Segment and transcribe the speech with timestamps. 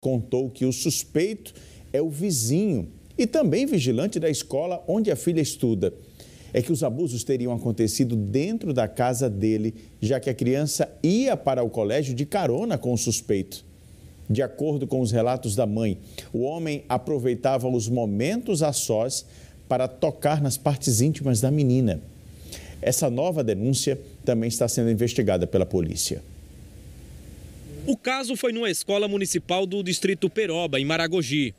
[0.00, 1.52] contou que o suspeito
[1.92, 5.92] é o vizinho e também vigilante da escola onde a filha estuda.
[6.54, 11.36] É que os abusos teriam acontecido dentro da casa dele, já que a criança ia
[11.36, 13.62] para o colégio de carona com o suspeito.
[14.28, 15.98] De acordo com os relatos da mãe,
[16.32, 19.26] o homem aproveitava os momentos a sós
[19.68, 22.00] para tocar nas partes íntimas da menina.
[22.80, 26.22] Essa nova denúncia também está sendo investigada pela polícia.
[27.90, 31.52] O caso foi numa escola municipal do distrito Peroba, em Maragogi.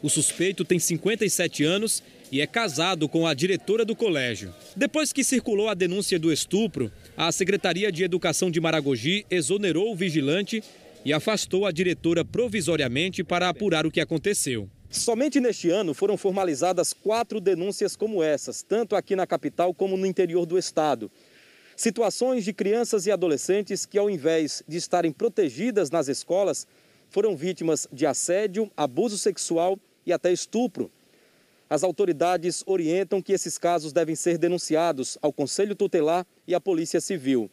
[0.00, 4.54] O suspeito tem 57 anos e é casado com a diretora do colégio.
[4.76, 9.96] Depois que circulou a denúncia do estupro, a Secretaria de Educação de Maragogi exonerou o
[9.96, 10.62] vigilante
[11.04, 14.70] e afastou a diretora provisoriamente para apurar o que aconteceu.
[14.88, 20.06] Somente neste ano foram formalizadas quatro denúncias como essas, tanto aqui na capital como no
[20.06, 21.10] interior do estado.
[21.82, 26.64] Situações de crianças e adolescentes que, ao invés de estarem protegidas nas escolas,
[27.10, 30.92] foram vítimas de assédio, abuso sexual e até estupro.
[31.68, 37.00] As autoridades orientam que esses casos devem ser denunciados ao Conselho Tutelar e à Polícia
[37.00, 37.50] Civil.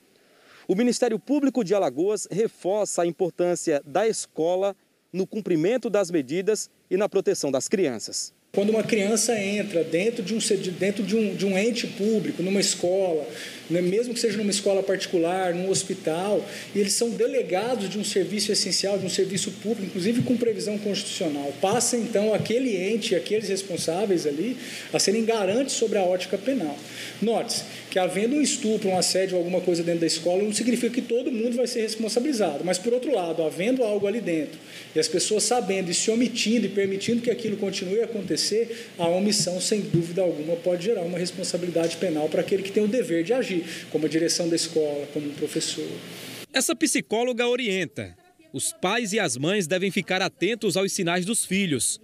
[0.68, 4.76] O Ministério Público de Alagoas reforça a importância da escola
[5.12, 8.32] no cumprimento das medidas e na proteção das crianças.
[8.52, 10.40] Quando uma criança entra dentro de um,
[10.80, 13.24] dentro de um, de um ente público, numa escola,
[13.70, 18.04] né, mesmo que seja numa escola particular, num hospital, e eles são delegados de um
[18.04, 23.50] serviço essencial, de um serviço público, inclusive com previsão constitucional, passa então aquele ente, aqueles
[23.50, 24.58] responsáveis ali,
[24.92, 26.76] a serem garantes sobre a ótica penal.
[27.22, 31.02] Note-se que havendo um estupro, um assédio, alguma coisa dentro da escola, não significa que
[31.02, 34.60] todo mundo vai ser responsabilizado, mas por outro lado, havendo algo ali dentro,
[34.96, 38.08] e as pessoas sabendo e se omitindo e permitindo que aquilo continue a
[38.40, 42.84] acontecer, a omissão, sem dúvida alguma, pode gerar uma responsabilidade penal para aquele que tem
[42.84, 45.88] o dever de agir, como a direção da escola, como um professor.
[46.54, 48.16] Essa psicóloga orienta.
[48.52, 52.02] Os pais e as mães devem ficar atentos aos sinais dos filhos.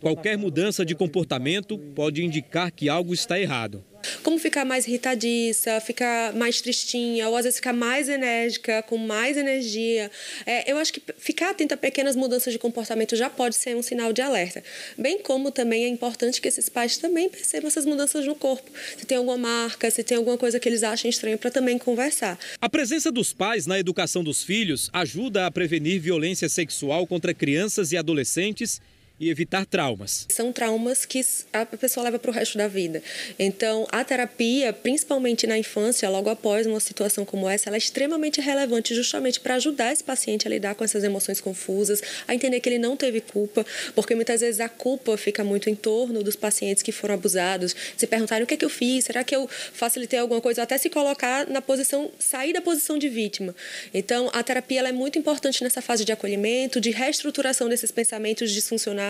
[0.00, 3.84] Qualquer mudança de comportamento pode indicar que algo está errado
[4.22, 9.36] como ficar mais irritadiça, ficar mais tristinha, ou às vezes ficar mais enérgica, com mais
[9.36, 10.10] energia.
[10.46, 13.82] É, eu acho que ficar atenta a pequenas mudanças de comportamento já pode ser um
[13.82, 14.62] sinal de alerta.
[14.96, 18.70] Bem como também é importante que esses pais também percebam essas mudanças no corpo.
[18.98, 22.38] Se tem alguma marca, se tem alguma coisa que eles acham estranho, para também conversar.
[22.60, 27.92] A presença dos pais na educação dos filhos ajuda a prevenir violência sexual contra crianças
[27.92, 28.80] e adolescentes
[29.18, 30.26] e evitar traumas.
[30.28, 33.02] São traumas que a pessoa leva para o resto da vida.
[33.38, 38.40] Então, a terapia, principalmente na infância, logo após uma situação como essa, ela é extremamente
[38.40, 42.68] relevante justamente para ajudar esse paciente a lidar com essas emoções confusas, a entender que
[42.68, 43.64] ele não teve culpa,
[43.94, 48.06] porque muitas vezes a culpa fica muito em torno dos pacientes que foram abusados, se
[48.06, 50.90] perguntarem o que é que eu fiz, será que eu facilitei alguma coisa, até se
[50.90, 53.54] colocar na posição, sair da posição de vítima.
[53.92, 59.03] Então, a terapia é muito importante nessa fase de acolhimento, de reestruturação desses pensamentos disfuncionais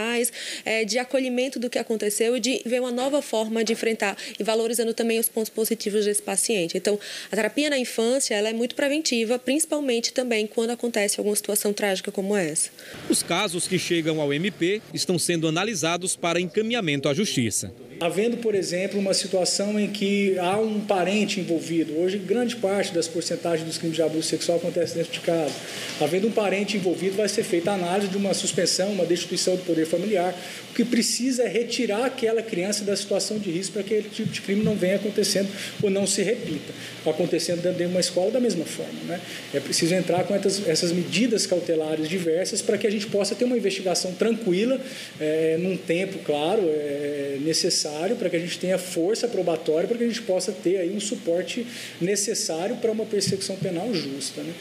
[0.64, 4.42] é, de acolhimento do que aconteceu e de ver uma nova forma de enfrentar e
[4.42, 6.76] valorizando também os pontos positivos desse paciente.
[6.76, 6.98] Então,
[7.30, 12.10] a terapia na infância ela é muito preventiva, principalmente também quando acontece alguma situação trágica
[12.10, 12.70] como essa.
[13.08, 17.72] Os casos que chegam ao MP estão sendo analisados para encaminhamento à justiça.
[18.04, 23.08] Havendo, por exemplo, uma situação em que há um parente envolvido, hoje grande parte das
[23.08, 25.54] porcentagens dos crimes de abuso sexual acontece dentro de casa.
[25.98, 29.62] Havendo um parente envolvido, vai ser feita a análise de uma suspensão, uma destituição do
[29.62, 30.34] poder familiar.
[30.70, 34.30] O que precisa é retirar aquela criança da situação de risco para que aquele tipo
[34.30, 35.48] de crime não venha acontecendo
[35.82, 36.74] ou não se repita.
[37.06, 39.00] Acontecendo dentro de uma escola da mesma forma.
[39.04, 39.18] Né?
[39.54, 43.56] É preciso entrar com essas, medidas cautelares diversas para que a gente possa ter uma
[43.56, 44.78] investigação tranquila,
[45.18, 47.38] é, num tempo, claro, é,
[47.94, 50.94] necessário, para que a gente tenha força probatória, para que a gente possa ter aí
[50.94, 51.66] um suporte
[52.00, 54.42] necessário para uma persecução penal justa.
[54.42, 54.52] Né?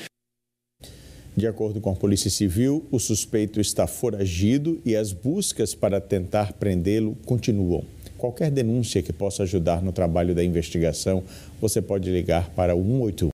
[1.35, 6.53] De acordo com a Polícia Civil, o suspeito está foragido e as buscas para tentar
[6.53, 7.83] prendê-lo continuam.
[8.17, 11.23] Qualquer denúncia que possa ajudar no trabalho da investigação,
[11.59, 13.31] você pode ligar para o 181.